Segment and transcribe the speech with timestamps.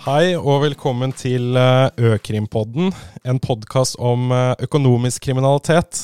[0.00, 2.86] Hei og velkommen til eh, Økrimpodden,
[3.20, 5.98] en podkast om eh, økonomisk kriminalitet.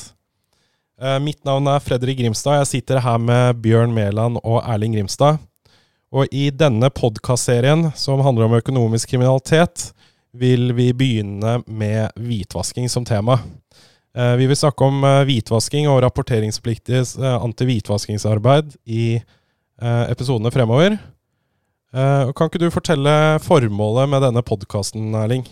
[1.01, 2.59] Eh, mitt navn er Fredrik Grimstad.
[2.59, 5.41] Jeg sitter her med Bjørn Mæland og Erling Grimstad.
[6.13, 9.87] Og i denne podkastserien, som handler om økonomisk kriminalitet,
[10.29, 13.39] vil vi begynne med hvitvasking som tema.
[14.13, 19.17] Vi vil snakke om hvitvasking og rapporteringspliktig anti-hvitvaskingsarbeid i
[19.81, 20.99] episodene fremover.
[21.97, 23.11] Uh, kan ikke du fortelle
[23.41, 25.47] formålet med denne podkasten, Erling?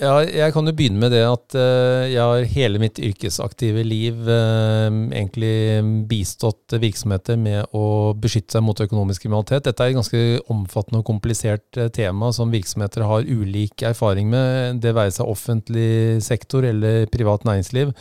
[0.00, 4.22] Ja, jeg kan jo begynne med det at uh, jeg har hele mitt yrkesaktive liv
[4.24, 9.66] uh, egentlig bistått virksomheter med å beskytte seg mot økonomisk kriminalitet.
[9.68, 14.96] Dette er et ganske omfattende og komplisert tema som virksomheter har ulik erfaring med, det
[14.96, 15.92] være seg offentlig
[16.24, 17.92] sektor eller privat næringsliv.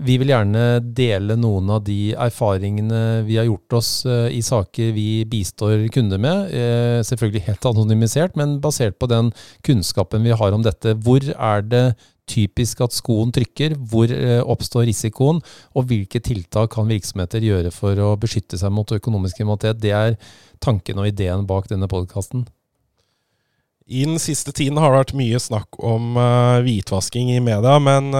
[0.00, 4.94] Vi vil gjerne dele noen av de erfaringene vi har gjort oss eh, i saker
[4.96, 6.54] vi bistår kunder med.
[6.56, 9.28] Eh, selvfølgelig helt anonymisert, men basert på den
[9.66, 10.94] kunnskapen vi har om dette.
[11.04, 11.84] Hvor er det
[12.30, 13.74] typisk at skoen trykker?
[13.90, 15.40] Hvor eh, oppstår risikoen?
[15.74, 19.82] Og hvilke tiltak kan virksomheter gjøre for å beskytte seg mot økonomisk kriminalitet?
[19.82, 20.16] Det er
[20.62, 22.46] tanken og ideen bak denne podkasten.
[23.90, 26.14] I den siste tiden har det vært mye snakk om
[26.62, 28.12] hvitvasking i media, men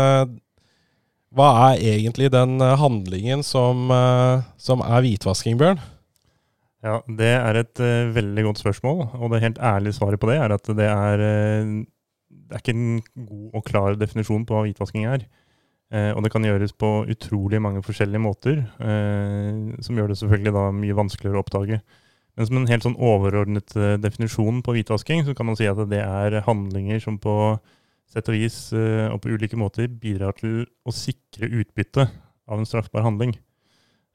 [1.31, 3.87] hva er egentlig den uh, handlingen som,
[4.59, 5.79] som er hvitvasking, Bjørn?
[6.83, 9.03] Ja, Det er et uh, veldig godt spørsmål.
[9.21, 11.85] Og det helt ærlige svaret på det er at det er, uh,
[12.51, 15.25] det er ikke en god og klar definisjon på hva hvitvasking er.
[15.95, 18.63] Eh, og det kan gjøres på utrolig mange forskjellige måter,
[19.83, 21.81] som gjør det selvfølgelig da mye vanskeligere å oppdage.
[22.39, 26.03] Men som en helt sånn overordnet definisjon på hvitvasking, så kan man si at det
[26.03, 27.35] er handlinger som på
[28.11, 32.09] sett og vis eh, og på ulike måter bidrar til å sikre utbytte
[32.51, 33.37] av en straffbar handling.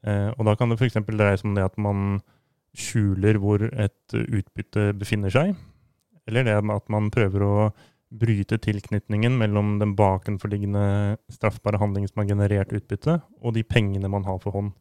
[0.06, 0.98] Eh, og da kan det f.eks.
[1.08, 2.18] dreie seg om det at man
[2.76, 5.54] skjuler hvor et utbytte befinner seg,
[6.28, 7.54] eller det at man prøver å
[8.10, 14.26] bryte tilknytningen mellom den bakenforliggende straffbare handlingen som har generert utbytte, og de pengene man
[14.28, 14.72] har for hånd.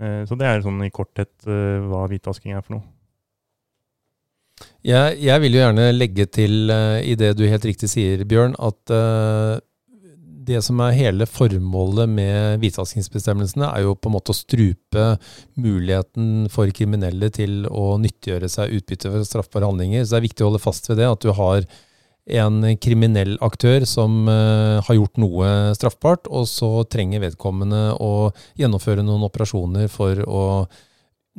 [0.00, 2.86] Eh, så det er sånn i korthet hva hvitvasking er for noe.
[4.86, 8.54] Jeg, jeg, vil jo gjerne legge til uh, i det du helt riktig sier, Bjørn,
[8.62, 8.92] at
[10.44, 15.06] det som er hele formålet med hvitvaskingsbestemmelsene, er jo på en måte å strupe
[15.60, 20.04] muligheten for kriminelle til å nyttiggjøre seg utbytte for straffbare handlinger.
[20.04, 21.68] Så det er viktig å holde fast ved det, at du har
[22.24, 29.04] en kriminell aktør som uh, har gjort noe straffbart, og så trenger vedkommende å gjennomføre
[29.04, 30.44] noen operasjoner for å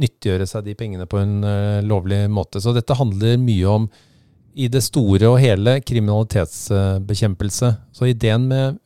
[0.01, 2.61] nyttiggjøre seg de pengene på en uh, lovlig måte.
[2.61, 3.89] Så dette handler mye om,
[4.55, 7.73] i det store og hele, kriminalitetsbekjempelse.
[7.91, 8.77] Så ideen med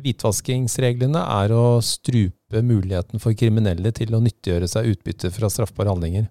[0.00, 6.30] hvitvaskingsreglene er å strupe muligheten for kriminelle til å nyttiggjøre seg utbytte fra straffbare handlinger.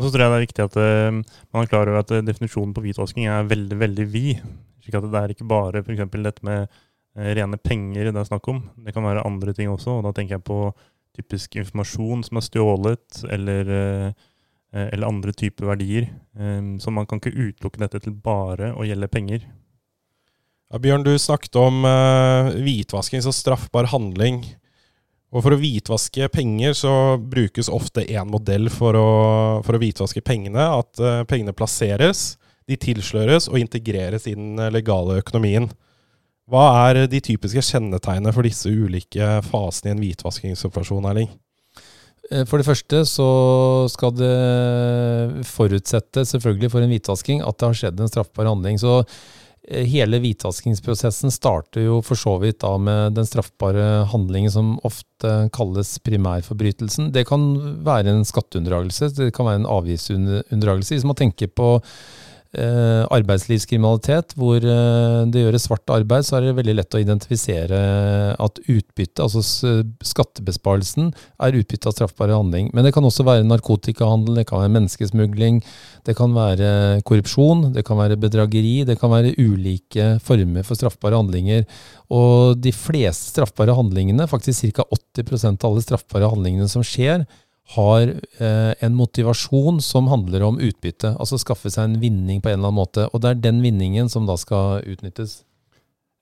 [0.00, 2.22] Og så tror jeg det er viktig at uh, man er klar over at uh,
[2.24, 4.38] definisjonen på hvitvasking er veldig veldig vid.
[4.80, 6.06] slik at Det er ikke bare f.eks.
[6.14, 8.62] dette med uh, rene penger det er snakk om.
[8.80, 9.98] Det kan være andre ting også.
[9.98, 10.72] og Da tenker jeg på
[11.18, 13.70] typisk informasjon som er stjålet, eller,
[14.72, 16.06] eller andre typer verdier.
[16.38, 19.42] Um, så man kan ikke utelukke dette til bare å gjelde penger.
[20.70, 21.82] Ja, Bjørn, du snakket om
[22.62, 24.44] hvitvasking som straffbar handling.
[25.30, 26.92] Og For å hvitvaske penger så
[27.22, 29.10] brukes ofte én modell for å,
[29.62, 30.64] for å, hvitvaske pengene.
[30.80, 32.34] At uh, pengene plasseres,
[32.70, 35.68] de tilsløres og integreres i den legale økonomien.
[36.50, 41.30] Hva er de typiske kjennetegnene for disse ulike fasene i en hvitvaskingsoperasjon, Erling?
[42.30, 43.28] Eh, for det første så
[43.90, 48.78] skal det forutsette, selvfølgelig for en hvitvasking, at det har skjedd en straffbar handling.
[48.82, 49.39] Så eh,
[49.70, 55.92] hele hvitvaskingsprosessen starter jo for så vidt da med den straffbare handlingen som ofte kalles
[56.06, 57.12] primærforbrytelsen.
[57.14, 57.52] Det kan
[57.86, 60.96] være en skatteunndragelse, det kan være en avgiftsunndragelse.
[60.96, 61.76] Hvis man tenker på
[62.56, 67.80] eh, arbeidslivskriminalitet, hvor eh, det gjøres svart arbeid, så er det veldig lett å identifisere
[68.40, 69.42] at utbytte, altså
[70.06, 71.12] skattebesparelsen,
[71.42, 72.70] er utbytte av straffbare handling.
[72.74, 75.60] Men det kan også være narkotikahandel, det kan være menneskesmugling,
[76.08, 76.70] det kan være
[77.08, 81.68] korrupsjon, det kan være bedrageri, det kan være ulike former for straffbare handlinger.
[82.10, 84.88] Og de fleste straffbare handlingene, faktisk ca.
[85.20, 87.24] 80% av alle straffbare handlingene som skjer,
[87.76, 91.12] har eh, en motivasjon som handler om utbytte.
[91.22, 93.06] Altså skaffe seg en vinning på en eller annen måte.
[93.14, 95.42] Og det er den vinningen som da skal utnyttes.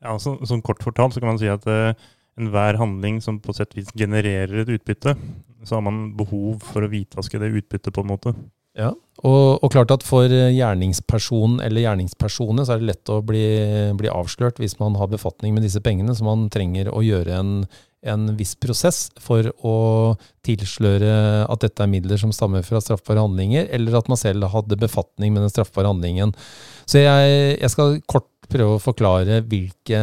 [0.05, 1.97] Ja, så, Sånn kort fortalt så kan man si at eh,
[2.39, 5.17] enhver handling som på sett vis genererer et utbytte,
[5.67, 8.35] så har man behov for å hvitvaske det utbyttet på en måte.
[8.79, 8.93] Ja,
[9.27, 13.43] og, og, klart at for gjerningspersonen eller gjerningspersonene så er det lett å bli,
[13.99, 17.57] bli, avslørt hvis man har befatning med disse pengene, så man trenger å gjøre en,
[18.07, 19.77] en viss prosess for å
[20.47, 24.79] tilsløre at dette er midler som stammer fra straffbare handlinger, eller at man selv hadde
[24.79, 26.35] befatning med den straffbare handlingen.
[26.87, 30.01] Så jeg, jeg skal kort prøve å forklare hvilke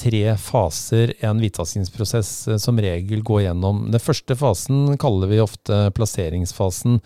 [0.00, 3.84] tre faser en hvitvaskingsprosess eh, som regel går gjennom.
[3.92, 7.00] Den første fasen kaller vi ofte plasseringsfasen.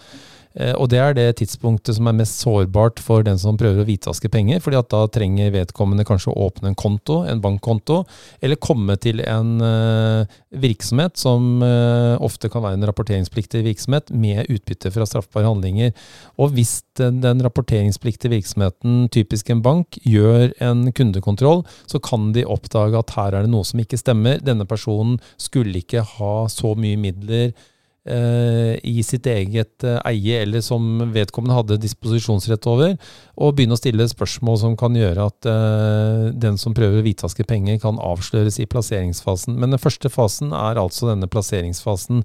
[0.54, 3.88] Eh, og det er det tidspunktet som er mest sårbart for den som prøver å
[3.88, 4.60] hvitvaske penger.
[4.62, 8.04] fordi at da trenger vedkommende kanskje å åpne en konto, en bankkonto,
[8.40, 14.46] eller komme til en uh, virksomhet som uh, ofte kan være en rapporteringspliktig virksomhet, med
[14.48, 15.92] utbytte fra straffbare handlinger.
[16.38, 22.46] Og hvis den, den rapporteringspliktige virksomheten, typisk en bank, gjør en kundekontroll, så kan de
[22.46, 24.42] oppdage at her er det noe som ikke stemmer.
[24.44, 27.73] Denne personen skulle ikke ha så mye midler Eh,
[28.04, 32.96] i sitt eget eh, eie, eller som vedkommende hadde disposisjonsrett over,
[33.40, 37.46] og begynne å stille spørsmål som kan gjøre at uh, den som prøver å hvitvaske
[37.48, 39.56] penger, kan avsløres i plasseringsfasen.
[39.56, 42.20] Men den første fasen er altså denne plasseringsfasen.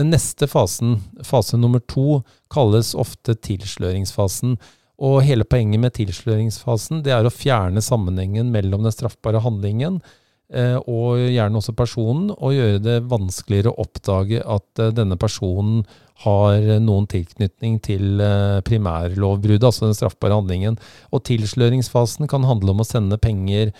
[0.00, 2.22] Den neste fasen, fase nummer to,
[2.52, 4.56] kalles ofte tilsløringsfasen.
[5.02, 10.21] Og hele poenget med tilsløringsfasen det er å fjerne sammenhengen mellom den straffbare handlingen Eh,
[10.52, 15.82] og gjerne også personen, og gjøre det vanskeligere å oppdage at eh, denne personen
[16.22, 20.76] har noen tilknytning til eh, primærlovbruddet, altså den straffbare handlingen.
[21.10, 23.72] Og tilsløringsfasen kan handle om å sende penger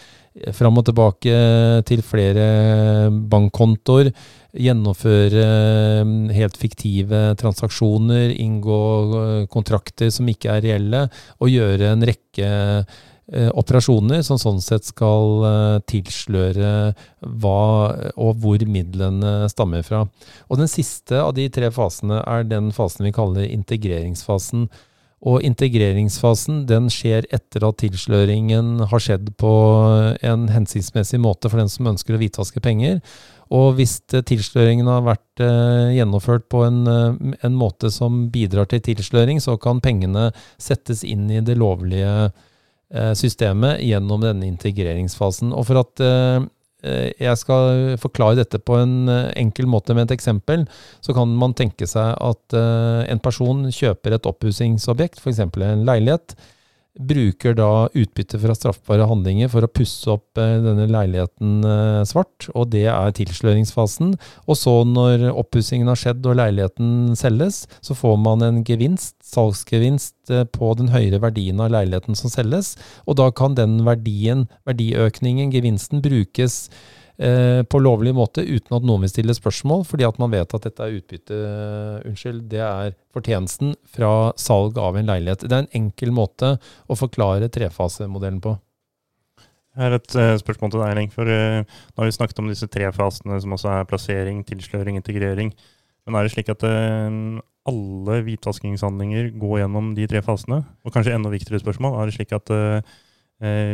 [0.57, 1.37] fram og tilbake
[1.85, 2.47] til flere
[3.13, 4.09] bankkontoer,
[4.57, 5.45] gjennomføre
[6.33, 8.81] helt fiktive transaksjoner, inngå
[9.53, 12.85] kontrakter som ikke er reelle, og gjøre en rekke Eh,
[13.55, 16.93] operasjoner som sånn sett skal eh, tilsløre
[17.23, 17.61] hva
[18.19, 20.05] og hvor midlene stammer fra.
[20.51, 24.67] Og Den siste av de tre fasene er den fasen vi kaller integreringsfasen.
[25.23, 29.53] Og integreringsfasen den skjer etter at tilsløringen har skjedd på
[30.19, 32.99] en hensiktsmessig måte for den som ønsker å hvitvaske penger.
[33.55, 39.39] Og hvis tilsløringen har vært eh, gjennomført på en, en, måte som bidrar til tilsløring,
[39.45, 42.49] så kan pengene settes inn i det lovlige Eh,
[43.17, 45.53] systemet gjennom denne integreringsfasen.
[45.57, 46.47] Og for at eh,
[46.85, 50.67] eh, jeg skal forklare dette på en enkel måte med et eksempel,
[51.05, 52.59] så kan man tenke seg at
[53.13, 55.45] en person kjøper et oppussingsobjekt, f.eks.
[55.47, 56.37] en leilighet
[57.01, 62.49] bruker da utbytte fra straffbare handlinger for å pusse opp eh, denne leiligheten eh, svart,
[62.53, 64.13] og det er tilsløringsfasen.
[64.45, 70.33] Og så, når oppussingen har skjedd og leiligheten selges, så får man en gevinst, salgsgevinst
[70.35, 72.75] eh, på den høyere verdien av leiligheten som selges,
[73.07, 76.67] og da kan den verdien, verdiøkningen, gevinsten, brukes
[77.17, 80.83] på lovlig måte uten at noen vil stille spørsmål, fordi at man vet at dette
[80.83, 81.37] er utbytte
[82.09, 85.45] Unnskyld, det er fortjenesten fra salg av en leilighet.
[85.45, 86.55] Det er en enkel måte
[86.89, 88.57] å forklare trefasemodellen på.
[89.73, 91.13] Jeg har et uh, spørsmål til deg, Erling.
[91.13, 95.53] For nå har vi snakket om disse tre fasene, som også er plassering, tilsløring, integrering.
[96.05, 100.65] Men er det slik at alle hvitvaskingshandlinger går gjennom de tre fasene?
[100.83, 102.51] Og kanskje enda viktigere spørsmål, er det slik at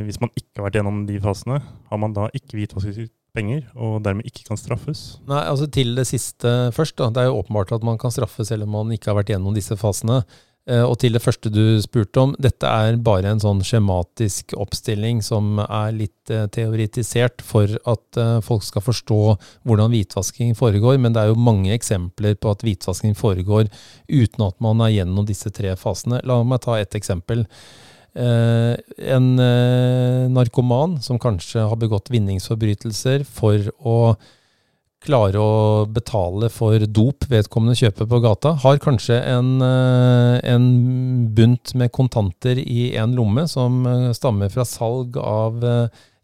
[0.04, 3.08] hvis man ikke har vært gjennom de fasene, har man da ikke hvitvasket
[3.38, 5.06] penger, og dermed ikke kan straffes?
[5.30, 6.98] Nei, altså Til det siste først.
[6.98, 7.08] da.
[7.14, 9.56] Det er jo åpenbart at man kan straffe selv om man ikke har vært gjennom
[9.56, 10.22] disse fasene.
[10.68, 15.22] Eh, og til det første du spurte om, dette er bare en sånn skjematisk oppstilling
[15.24, 19.20] som er litt eh, teoretisert for at eh, folk skal forstå
[19.64, 21.00] hvordan hvitvasking foregår.
[21.00, 23.70] Men det er jo mange eksempler på at hvitvasking foregår
[24.12, 26.20] uten at man er gjennom disse tre fasene.
[26.28, 27.46] La meg ta et eksempel.
[28.14, 28.76] Eh,
[29.12, 34.16] en eh, narkoman som kanskje har begått vinningsforbrytelser for å
[35.04, 40.64] klare å betale for dop vedkommende kjøper på gata, har kanskje en, eh, en
[41.36, 43.84] bunt med kontanter i en lomme som
[44.16, 45.62] stammer fra salg av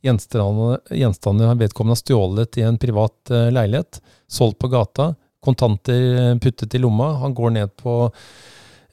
[0.04, 5.14] gjenstander, gjenstander vedkommende har stjålet i en privat leilighet, solgt på gata,
[5.44, 7.12] kontanter puttet i lomma.
[7.20, 8.10] Han går ned på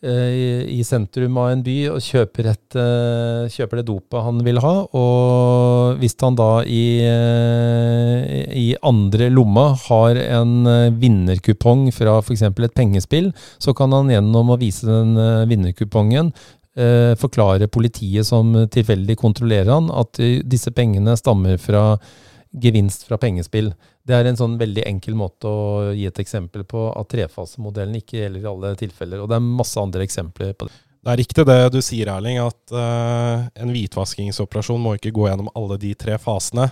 [0.01, 4.57] Eh, i, sentrum av en by og kjøper, et, uh, kjøper, det dopet han vil
[4.63, 4.71] ha.
[4.97, 8.23] Og hvis han da i, uh,
[8.57, 10.55] i andre lomma har en
[10.97, 12.47] vinnerkupong fra f.eks.
[12.49, 13.29] et pengespill,
[13.61, 15.13] så kan han gjennom å vise den
[15.51, 16.33] vinnerkupongen
[17.19, 20.15] forklare politiet som tilfeldig kontrollerer han, at
[20.47, 21.81] disse pengene stammer fra
[22.51, 23.71] gevinst fra pengespill.
[24.03, 28.19] Det er en sånn veldig enkel måte å gi et eksempel på at trefasemodellen ikke
[28.23, 29.21] gjelder i alle tilfeller.
[29.23, 30.75] Og det er masse andre eksempler på det.
[31.01, 35.49] Det er riktig det du sier, Erling, at uh, en hvitvaskingsoperasjon må ikke gå gjennom
[35.57, 36.67] alle de tre fasene.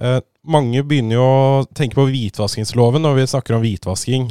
[0.00, 4.30] Uh, mange begynner jo å tenke på hvitvaskingsloven når vi snakker om hvitvasking.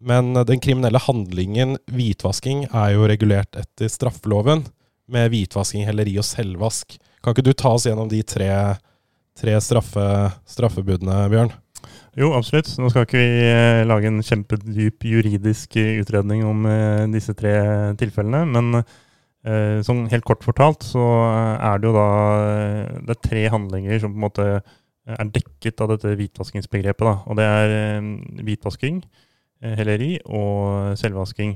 [0.00, 4.66] Men den kriminelle handlingen hvitvasking er jo regulert etter straffeloven,
[5.10, 6.94] med hvitvasking, helleri og selvvask.
[7.20, 8.48] Kan ikke du ta oss gjennom de tre
[9.40, 10.06] tre straffe,
[10.48, 11.52] straffebudene, Bjørn?
[12.18, 12.68] Jo, absolutt.
[12.80, 17.54] Nå skal ikke vi eh, lage en kjempedyp juridisk eh, utredning om eh, disse tre
[18.00, 18.82] tilfellene, men
[19.40, 22.08] sånn helt kort fortalt så er det jo da
[23.08, 27.06] det er tre handlinger som på en måte er dekket av dette hvitvaskingsbegrepet.
[27.06, 27.14] Da.
[27.24, 28.04] Og det er
[28.44, 28.98] hvitvasking,
[29.80, 31.54] helleri og selvvasking.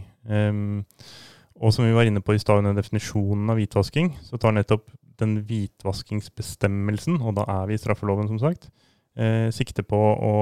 [1.61, 4.89] Og som vi var inne på i stad under definisjonen av hvitvasking, så tar nettopp
[5.21, 8.71] den hvitvaskingsbestemmelsen, og da er vi i straffeloven, som sagt,
[9.17, 10.35] eh, sikte på å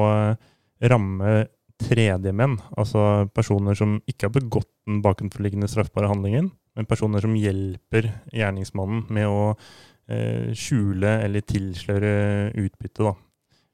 [0.82, 1.34] ramme
[1.82, 8.08] tredjemenn, altså personer som ikke har begått den bakenforliggende straffbare handlingen, men personer som hjelper
[8.32, 9.52] gjerningsmannen med å
[10.08, 12.12] eh, skjule eller tilsløre
[12.62, 13.14] utbytte.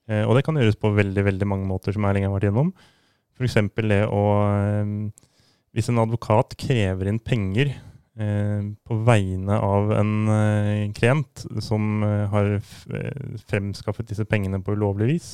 [0.09, 2.73] Eh, og det kan gjøres på veldig veldig mange måter, som Erling har vært gjennom.
[3.39, 3.59] F.eks.
[3.77, 4.95] det å eh,
[5.77, 7.88] Hvis en advokat krever inn penger Eh,
[8.19, 12.57] på vegne av en eh, klient som eh, har
[13.51, 15.31] fremskaffet disse pengene på ulovlig vis,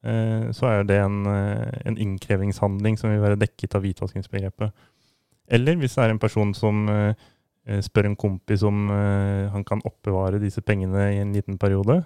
[0.00, 4.70] så er det en, en innkrevingshandling som vil være dekket av hvitvaskingsbegrepet.
[5.52, 6.88] Eller hvis det er en person som
[7.84, 11.98] spør en kompis om han kan oppbevare disse pengene i en liten periode,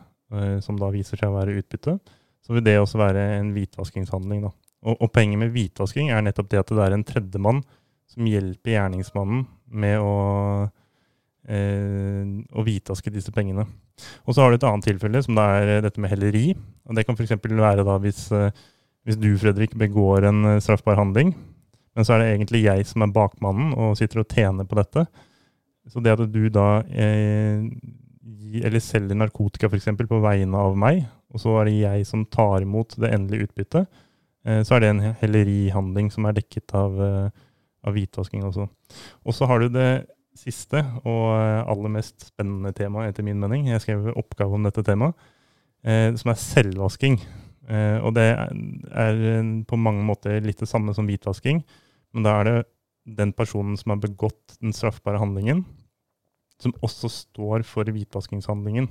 [0.67, 1.95] som da viser seg å være utbytte,
[2.43, 4.43] så vil det også være en hvitvaskingshandling.
[4.49, 4.51] Da.
[4.85, 7.63] Og, og poenget med hvitvasking er nettopp det at det er en tredjemann
[8.11, 10.15] som hjelper gjerningsmannen med å,
[11.49, 12.23] eh,
[12.55, 13.67] å hvitvaske disse pengene.
[14.25, 16.55] Og så har du et annet tilfelle, som det er dette med helleri.
[16.89, 17.37] Og Det kan f.eks.
[17.43, 18.51] være da hvis, eh,
[19.05, 21.35] hvis, du, Fredrik, begår en eh, straffbar handling,
[21.95, 25.07] men så er det egentlig jeg som er bakmannen og sitter og tjener på dette.
[25.91, 27.63] Så det at du da eh,
[28.63, 29.91] eller selger narkotika f.eks.
[29.99, 31.05] på vegne av meg,
[31.35, 33.89] og så er det jeg som tar imot det endelige utbyttet,
[34.47, 37.49] eh, så er det en hellerihandling som er dekket av, eh,
[37.85, 38.67] av hvitvasking også.
[39.25, 39.89] Og så har du det
[40.39, 43.69] siste og eh, aller mest spennende temaet, etter min mening.
[43.71, 45.15] Jeg skrev oppgave om dette temaet,
[45.87, 47.21] eh, som er selvvasking.
[47.71, 49.23] Eh, og det er
[49.69, 51.63] på mange måter litt det samme som hvitvasking,
[52.15, 52.59] men da er det
[53.05, 55.65] den personen som har begått den straffbare handlingen,
[56.63, 58.89] som også står for hvitvaskingshandlingen.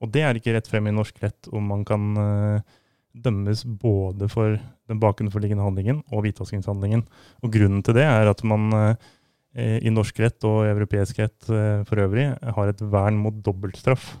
[0.00, 2.78] Og det er ikke rett frem i norsk rett om man kan uh,
[3.14, 4.56] dømmes både for
[4.90, 7.04] den bakenforliggende handlingen og hvitvaskingshandlingen.
[7.42, 11.82] Og grunnen til det er at man eh, i norsk rett og europeisk rett eh,
[11.88, 14.12] for øvrig har et vern mot dobbeltstraff.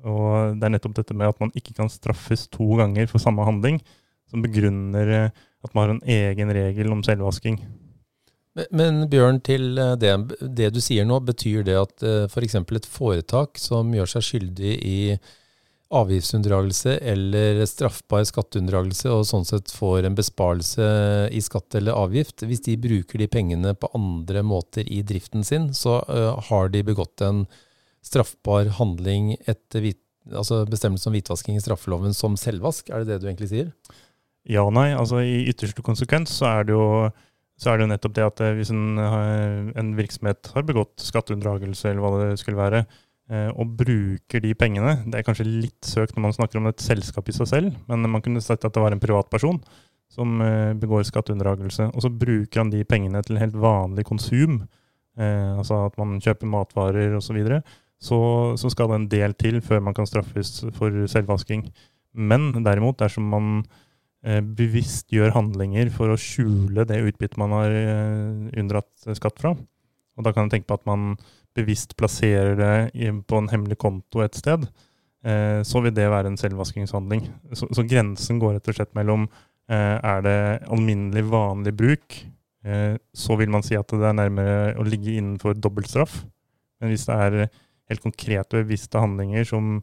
[0.00, 3.44] Og det er nettopp dette med at man ikke kan straffes to ganger for samme
[3.44, 3.82] handling,
[4.30, 7.60] som begrunner eh, at man har en egen regel om selvvasking.
[8.74, 10.10] Men, Bjørn, til det,
[10.42, 12.56] det, du sier nå, betyr det at f.eks.
[12.66, 14.96] For et foretak som gjør seg skyldig i
[15.90, 20.86] avgiftsunndragelse eller straffbar skatteunndragelse, og sånn sett får en besparelse
[21.34, 25.72] i skatt eller avgift, hvis de bruker de pengene på andre måter i driften sin,
[25.74, 27.42] så uh, har de begått en
[28.06, 29.90] straffbar handling etter
[30.30, 32.88] altså bestemmelsen om hvitvasking i straffeloven som selvvask.
[32.88, 33.74] Er det det du egentlig sier?
[34.48, 34.92] Ja og nei.
[34.94, 36.86] Altså I ytterste konsekvens så er det jo
[37.60, 38.96] så er det jo nettopp det at eh, hvis en,
[39.76, 44.96] en virksomhet har begått skatteunndragelse, eller hva det skulle være, Eh, og bruker de pengene.
[45.06, 48.08] Det er kanskje litt søkt når man snakker om et selskap i seg selv, men
[48.10, 49.60] man kunne sagt at det var en privatperson
[50.10, 51.90] som eh, begår skatteunndragelse.
[51.94, 54.64] Og så bruker han de pengene til helt vanlig konsum,
[55.18, 57.30] eh, altså at man kjøper matvarer osv.
[57.30, 57.60] Så, videre,
[58.00, 58.18] så
[58.58, 61.68] så skal det en del til før man kan straffes for selvvasking.
[62.14, 63.50] Men derimot, dersom man
[64.24, 69.54] eh, bevisst gjør handlinger for å skjule det utbyttet man har eh, unndratt skatt fra,
[69.54, 71.14] og da kan jeg tenke på at man
[71.56, 74.66] bevisst plasserer det på en hemmelig konto et sted,
[75.24, 77.24] eh, så vil det være en selvvaskingshandling.
[77.52, 79.26] Så, så, grensen går rett og slett mellom
[79.70, 80.38] eh, er det
[80.70, 82.20] alminnelig, vanlig bruk,
[82.64, 86.22] eh, så vil man si at det er nærmere å ligge innenfor dobbeltstraff.
[86.80, 87.40] Men hvis det er
[87.90, 89.80] helt konkrete bevisste handlinger som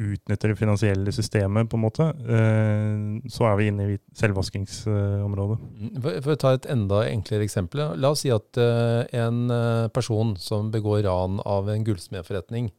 [0.00, 5.58] utnytter det finansielle systemet, på en måte, eh, så er vi inne i selvvaskingsområdet.
[5.60, 7.84] Mm, for, å ta et enda enklere eksempel.
[8.00, 12.72] La oss si at eh, en eh, person som begår ran av en gullsmedforretning,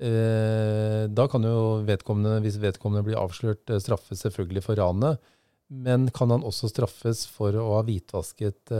[0.00, 5.20] da kan jo vedkommende, hvis vedkommende blir avslørt, straffes selvfølgelig for ranet.
[5.68, 8.72] Men kan han også straffes for å ha hvitvasket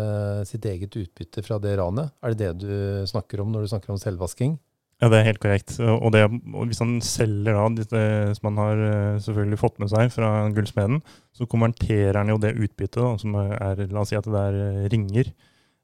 [0.48, 2.14] sitt eget utbytte fra det ranet?
[2.24, 4.56] Er det det du snakker om når du snakker om selvvasking?
[5.00, 5.78] Ja, det er helt korrekt.
[5.80, 9.88] Og, det, og hvis han selger da det som han har eh, selvfølgelig fått med
[9.92, 11.00] seg fra gullsmeden,
[11.32, 14.90] så konverterer han jo det utbyttet, som er La oss si at det er eh,
[14.92, 15.32] ringer.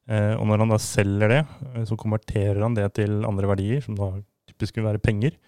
[0.06, 1.40] Eh, og når han da selger det,
[1.72, 4.12] eh, så konverterer han det til andre verdier, som da
[4.50, 5.38] typisk vil være penger.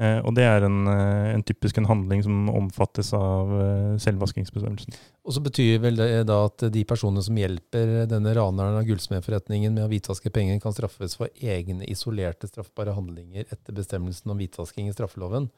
[0.00, 4.96] Eh, og det er en, eh, en, typisk en handling som omfattes av eh, selvvaskingsbestemmelsen.
[5.28, 9.76] Og så betyr vel det da at de personene som hjelper denne raneren av gullsmedforretningen
[9.76, 14.88] med å hvitvaske penger, kan straffes for egne isolerte straffbare handlinger etter bestemmelsen om hvitvasking
[14.88, 15.50] i straffeloven.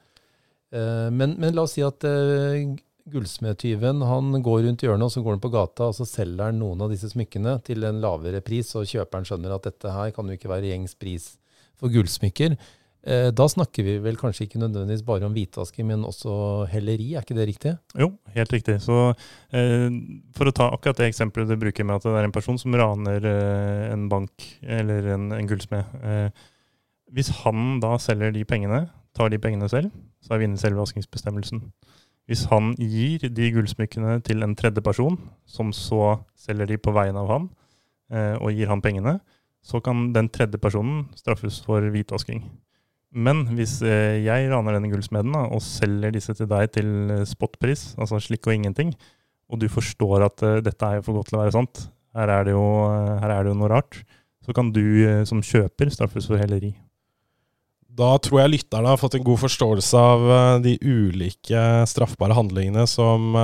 [0.72, 2.00] Men, men la oss si at
[3.12, 4.00] gullsmedtyven
[4.40, 6.94] går rundt hjørnet, og så går han på gata og så selger han noen av
[6.94, 10.48] disse smykkene til en lavere pris, og kjøperen skjønner at dette her kan jo ikke
[10.48, 11.34] være gjengs pris
[11.76, 12.56] for gullsmykker.
[13.02, 17.24] Eh, da snakker vi vel kanskje ikke nødvendigvis bare om hvitvasking, men også helleri, er
[17.24, 17.72] ikke det riktig?
[17.98, 18.78] Jo, helt riktig.
[18.84, 18.98] Så
[19.50, 19.88] eh,
[20.36, 22.76] For å ta akkurat det eksempelet du bruker med at det er en person som
[22.78, 25.98] raner eh, en bank eller en, en gullsmed.
[26.02, 26.46] Eh,
[27.12, 28.86] hvis han da selger de pengene,
[29.18, 29.90] tar de pengene selv,
[30.22, 31.66] så er vi inne i selvvaskingsbestemmelsen.
[32.30, 37.18] Hvis han gir de gullsmykkene til en tredje person, som så selger de på vegne
[37.18, 37.50] av ham,
[38.14, 39.18] eh, og gir han pengene,
[39.62, 42.46] så kan den tredje personen straffes for hvitvasking.
[43.12, 47.92] Men hvis eh, jeg raner denne gullsmeden og selger disse til deg til eh, spotpris,
[48.00, 48.94] altså slikk og ingenting,
[49.52, 51.82] og du forstår at uh, dette er for godt til å være sant,
[52.16, 53.98] her er det jo, er det jo noe rart,
[54.44, 54.80] så kan du
[55.28, 56.70] som kjøper straffes for heleri.
[57.92, 60.24] Da tror jeg lytterne har fått en god forståelse av
[60.64, 63.36] de ulike straffbare handlingene som,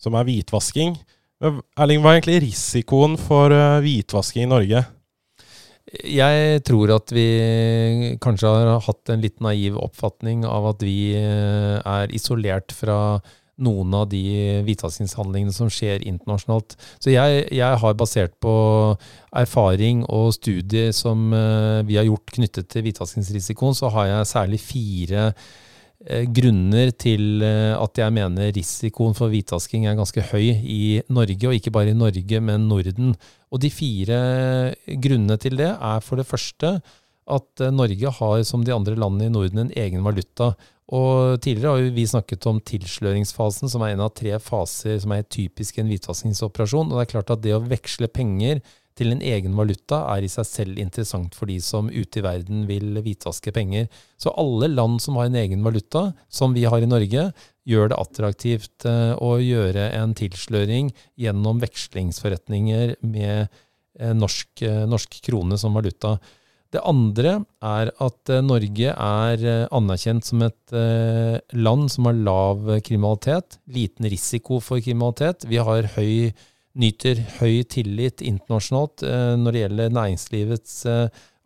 [0.00, 0.96] som er hvitvasking.
[1.44, 3.52] Erling, hva er egentlig risikoen for
[3.84, 4.84] hvitvasking i Norge?
[5.86, 7.26] Jeg tror at vi
[8.22, 13.20] kanskje har hatt en litt naiv oppfatning av at vi er isolert fra
[13.62, 14.22] noen av de
[14.66, 16.76] hvitvaskingshandlingene som skjer internasjonalt.
[17.00, 18.52] Så jeg, jeg, har basert på
[19.36, 24.60] erfaring og studier som uh, vi har gjort knyttet til hvitvaskingsrisikoen, så har jeg særlig
[24.60, 25.30] fire
[26.36, 31.56] grunner til uh, at jeg mener risikoen for hvitvasking er ganske høy i Norge, og
[31.56, 33.14] ikke bare i Norge, men Norden.
[33.50, 34.20] Og de fire
[35.02, 36.76] grunnene til det er for det første
[37.26, 40.52] at Norge har, som de andre landene i Norden, en egen valuta.
[40.94, 45.26] Og Tidligere har vi snakket om tilsløringsfasen, som er en av tre faser som er
[45.26, 46.92] typisk i en hvitvaskingsoperasjon.
[46.92, 48.62] Og det er klart at det å veksle penger
[48.96, 52.64] til en egen valuta er i seg selv interessant for de som ute i verden
[52.68, 53.90] vil hvitvaske penger.
[54.16, 57.28] Så alle land som har en egen valuta, som vi har i Norge,
[57.66, 65.20] gjør det attraktivt eh, å gjøre en tilsløring gjennom vekslingsforretninger med eh, norsk, eh, norsk
[65.26, 66.16] krone som valuta.
[66.72, 70.74] Det andre er at Norge er anerkjent som et
[71.54, 75.46] land som har lav kriminalitet, liten risiko for kriminalitet.
[75.48, 76.34] Vi har høy,
[76.76, 79.04] nyter høy tillit internasjonalt
[79.40, 80.74] når det gjelder næringslivets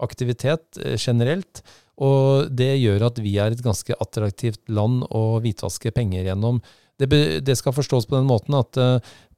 [0.03, 1.63] aktivitet generelt.
[2.01, 6.59] Og det gjør at vi er et ganske attraktivt land å hvitvaske penger gjennom.
[7.01, 8.81] Det skal forstås på den måten at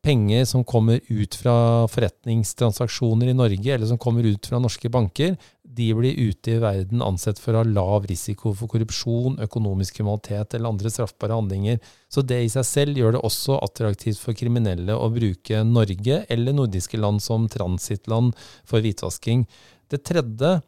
[0.03, 5.37] penger som kommer ut fra forretningstransaksjoner i Norge, eller som kommer ut fra norske banker,
[5.63, 10.57] de blir ute i verden ansett for å ha lav risiko for korrupsjon, økonomisk kriminalitet
[10.57, 11.79] eller andre straffbare handlinger.
[12.13, 16.59] Så det i seg selv gjør det også attraktivt for kriminelle å bruke Norge eller
[16.59, 18.35] nordiske land som transittland
[18.69, 19.47] for hvitvasking.
[19.89, 20.59] Det tredje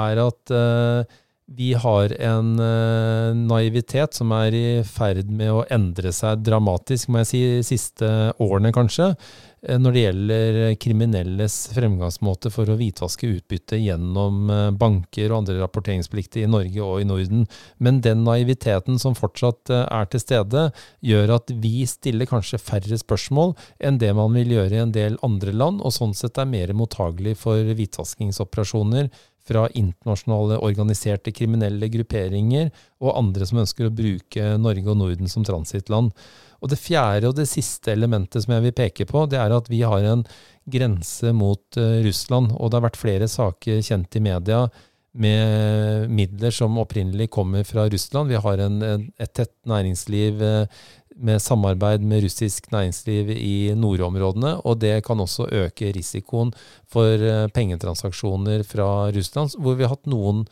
[0.00, 1.18] er at uh,
[1.56, 7.24] vi har en uh, naivitet som er i ferd med å endre seg dramatisk, må
[7.24, 13.32] jeg si, de siste årene kanskje, uh, når det gjelder kriminelles fremgangsmåte for å hvitvaske
[13.32, 17.42] utbytte gjennom uh, banker og andre rapporteringsplikter i Norge og i Norden.
[17.82, 20.68] Men den naiviteten som fortsatt er til stede,
[21.02, 25.18] gjør at vi stiller kanskje færre spørsmål enn det man vil gjøre i en del
[25.26, 29.10] andre land, og sånn sett er mer mottagelig for hvitvaskingsoperasjoner
[29.50, 32.70] fra internasjonale organiserte kriminelle grupperinger
[33.02, 36.12] og andre som ønsker å bruke Norge og Norden som transittland.
[36.60, 39.70] Og Det fjerde og det siste elementet som jeg vil peke på, det er at
[39.72, 40.22] vi har en
[40.70, 42.52] grense mot uh, Russland.
[42.58, 44.66] Og det har vært flere saker kjent i media
[45.10, 48.30] med midler som opprinnelig kommer fra Russland.
[48.30, 48.78] Vi har en,
[49.18, 50.84] et tett næringsliv uh,
[51.20, 56.52] med samarbeid med russisk næringsliv i nordområdene, og det kan også øke risikoen
[56.88, 60.46] for eh, pengetransaksjoner fra Russland, hvor vi har hatt noen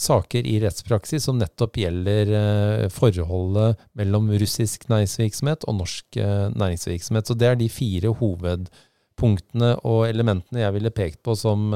[0.00, 7.28] saker i rettspraksis som nettopp gjelder eh, forholdet mellom russisk næringsvirksomhet og norsk eh, næringsvirksomhet.
[7.28, 11.70] Så det er de fire hovedpunktene og elementene jeg ville pekt på som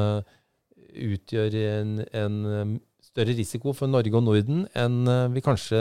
[0.95, 5.03] utgjør en, en større risiko for Norge og Norden enn
[5.35, 5.81] vi kanskje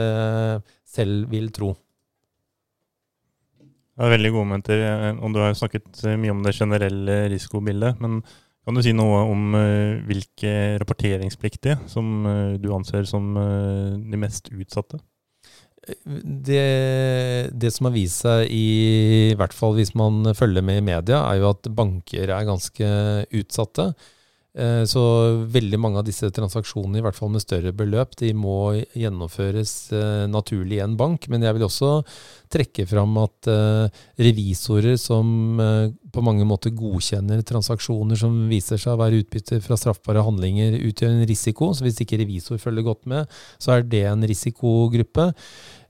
[0.90, 1.76] selv vil tro.
[3.94, 4.82] Det er veldig gode momenter.
[4.88, 8.02] Eh, og du har snakket eh, mye om det generelle risikobildet.
[8.04, 8.22] Men
[8.64, 12.24] kan du si noe om uh, hvilke rapporteringspliktige som
[12.64, 15.02] du anser som de mest utsatte?
[15.84, 16.62] Det,
[17.52, 21.26] det, som har vist seg, i, i hvert fall hvis man følger med i media,
[21.28, 22.88] er jo at banker er ganske
[23.36, 23.90] utsatte.
[24.54, 25.02] Eh, så
[25.50, 30.26] veldig mange av disse transaksjonene, i hvert fall med større beløp, de må gjennomføres eh,
[30.30, 31.26] naturlig i en bank.
[31.34, 31.92] Men jeg vil også
[32.54, 35.58] trekke fram at eh, revisorer som
[36.14, 41.16] på mange måter godkjenner transaksjoner som viser seg å være utbytte fra straffbare handlinger, utgjør
[41.16, 41.72] en risiko.
[41.74, 45.32] Så hvis ikke revisor følger godt med, så er det en risikogruppe.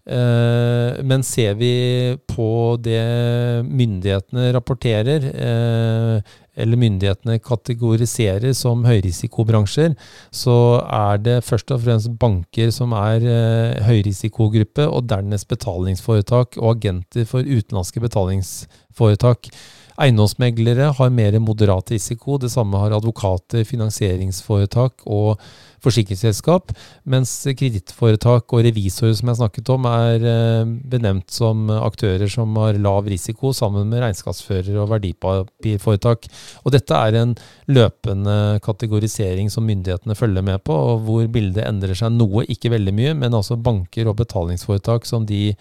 [0.03, 9.95] Eh, men ser vi på det myndighetene rapporterer, eh, eller myndighetene kategoriserer som høyrisikobransjer,
[10.29, 16.75] så er det først og fremst banker som er eh, høyrisikogruppe, og dernest betalingsforetak og
[16.75, 19.53] agenter for utenlandske betalingsforetak.
[20.01, 22.39] Eiendomsmeglere har mer moderat risiko.
[22.41, 25.41] Det samme har advokater, finansieringsforetak og
[25.83, 26.71] forsikringsselskap.
[27.09, 32.79] Mens kredittforetak og revisorer, som jeg snakket om, er eh, benevnt som aktører som har
[32.81, 36.27] lav risiko, sammen med regnskapsfører og verdipapirforetak.
[36.63, 37.35] Og dette er en
[37.69, 42.95] løpende kategorisering som myndighetene følger med på, og hvor bildet endrer seg noe, ikke veldig
[42.97, 45.51] mye, men altså banker og betalingsforetak som de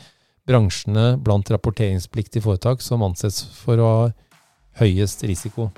[0.49, 4.05] bransjene blant rapporteringspliktige foretak som anses for å ha
[4.83, 5.71] høyest risiko.